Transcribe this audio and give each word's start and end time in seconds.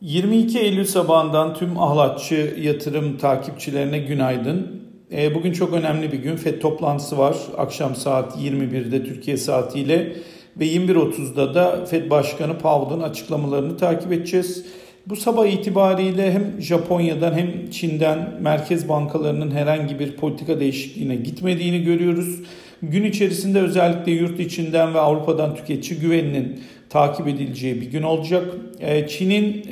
22 0.00 0.58
Eylül 0.58 0.84
sabahından 0.84 1.54
tüm 1.54 1.78
ahlatçı 1.78 2.54
yatırım 2.60 3.16
takipçilerine 3.16 3.98
günaydın. 3.98 4.82
E, 5.12 5.34
bugün 5.34 5.52
çok 5.52 5.72
önemli 5.72 6.12
bir 6.12 6.18
gün. 6.18 6.36
FED 6.36 6.60
toplantısı 6.60 7.18
var. 7.18 7.36
Akşam 7.56 7.96
saat 7.96 8.36
21'de 8.36 9.04
Türkiye 9.04 9.36
saatiyle 9.36 10.12
ve 10.60 10.66
21.30'da 10.66 11.54
da 11.54 11.86
FED 11.86 12.10
Başkanı 12.10 12.58
Powell'ın 12.58 13.02
açıklamalarını 13.02 13.76
takip 13.76 14.12
edeceğiz. 14.12 14.64
Bu 15.06 15.16
sabah 15.16 15.46
itibariyle 15.46 16.32
hem 16.32 16.62
Japonya'dan 16.62 17.32
hem 17.32 17.70
Çin'den 17.70 18.38
merkez 18.40 18.88
bankalarının 18.88 19.50
herhangi 19.50 19.98
bir 19.98 20.16
politika 20.16 20.60
değişikliğine 20.60 21.16
gitmediğini 21.16 21.82
görüyoruz. 21.82 22.40
Gün 22.82 23.04
içerisinde 23.04 23.60
özellikle 23.60 24.12
yurt 24.12 24.40
içinden 24.40 24.94
ve 24.94 25.00
Avrupa'dan 25.00 25.54
tüketici 25.54 26.00
güveninin 26.00 26.60
takip 26.90 27.28
edileceği 27.28 27.80
bir 27.80 27.86
gün 27.86 28.02
olacak. 28.02 28.44
E, 28.80 29.08
Çin'in 29.08 29.64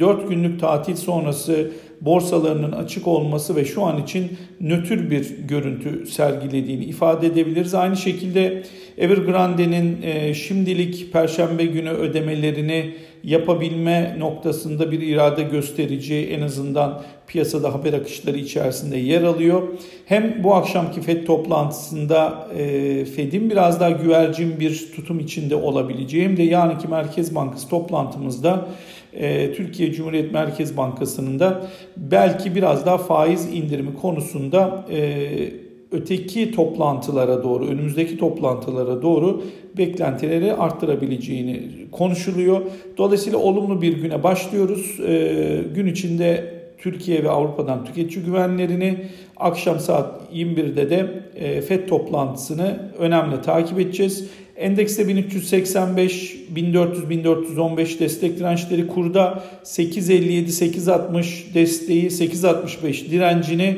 4 0.00 0.24
e, 0.24 0.28
günlük 0.28 0.60
tatil 0.60 0.96
sonrası 0.96 1.70
borsalarının 2.00 2.72
açık 2.72 3.06
olması 3.08 3.56
ve 3.56 3.64
şu 3.64 3.82
an 3.82 4.02
için 4.02 4.28
nötr 4.60 5.10
bir 5.10 5.38
görüntü 5.48 6.06
sergilediğini 6.06 6.84
ifade 6.84 7.26
edebiliriz. 7.26 7.74
Aynı 7.74 7.96
şekilde 7.96 8.62
Evergrande'nin 8.98 10.02
e, 10.02 10.34
şimdilik 10.34 11.12
perşembe 11.12 11.64
günü 11.64 11.90
ödemelerini 11.90 12.94
yapabilme 13.24 14.16
noktasında 14.18 14.92
bir 14.92 15.00
irade 15.00 15.42
göstereceği 15.42 16.26
en 16.26 16.42
azından 16.42 17.02
piyasada 17.26 17.74
haber 17.74 17.92
akışları 17.92 18.38
içerisinde 18.38 18.96
yer 18.96 19.22
alıyor. 19.22 19.62
Hem 20.06 20.44
bu 20.44 20.54
akşamki 20.54 21.00
FED 21.00 21.26
toplantısında 21.26 22.48
e, 22.58 23.04
FED'in 23.04 23.50
biraz 23.50 23.80
daha 23.80 23.90
güvercin 23.90 24.60
bir 24.60 24.92
tutum 24.96 25.20
içinde 25.20 25.56
olabileceği 25.56 26.24
hem 26.24 26.36
de 26.36 26.42
yarınki 26.42 26.88
Merkez 26.88 27.34
Bankası 27.34 27.68
toplantımızda 27.68 28.68
e, 29.12 29.52
Türkiye 29.52 29.92
Cumhuriyet 29.92 30.32
Merkez 30.32 30.76
Bankası'nın 30.76 31.38
da 31.38 31.66
belki 31.96 32.54
biraz 32.54 32.86
daha 32.86 32.98
faiz 32.98 33.46
indirimi 33.54 33.94
konusunda 33.94 34.84
e, 34.90 35.63
öteki 35.94 36.52
toplantılara 36.52 37.42
doğru, 37.42 37.66
önümüzdeki 37.66 38.18
toplantılara 38.18 39.02
doğru 39.02 39.42
beklentileri 39.78 40.52
arttırabileceğini 40.52 41.62
konuşuluyor. 41.92 42.60
Dolayısıyla 42.96 43.38
olumlu 43.38 43.82
bir 43.82 43.92
güne 43.92 44.22
başlıyoruz. 44.22 45.00
E, 45.00 45.64
gün 45.74 45.86
içinde 45.86 46.54
Türkiye 46.78 47.24
ve 47.24 47.30
Avrupa'dan 47.30 47.84
tüketici 47.84 48.24
güvenlerini 48.24 49.04
akşam 49.36 49.80
saat 49.80 50.20
21'de 50.34 50.90
de 50.90 51.22
e, 51.36 51.60
FED 51.60 51.88
toplantısını 51.88 52.90
önemli 52.98 53.42
takip 53.42 53.80
edeceğiz. 53.80 54.28
Endekste 54.56 55.08
1385, 55.08 56.36
1400, 56.50 57.10
1415 57.10 58.00
destek 58.00 58.38
dirençleri 58.38 58.86
kurda 58.86 59.42
857, 59.62 60.52
860 60.52 61.46
desteği, 61.54 62.10
865 62.10 63.10
direncini 63.10 63.76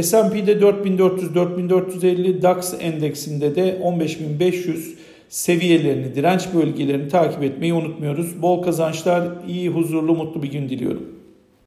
S&P'de 0.00 0.60
4400, 0.60 1.34
4450, 1.34 2.42
DAX 2.42 2.74
endeksinde 2.80 3.56
de 3.56 3.80
15500 3.82 4.94
seviyelerini, 5.28 6.14
direnç 6.14 6.42
bölgelerini 6.54 7.08
takip 7.08 7.42
etmeyi 7.42 7.72
unutmuyoruz. 7.72 8.42
Bol 8.42 8.62
kazançlar, 8.62 9.28
iyi, 9.48 9.68
huzurlu, 9.68 10.14
mutlu 10.14 10.42
bir 10.42 10.50
gün 10.50 10.68
diliyorum. 10.68 11.21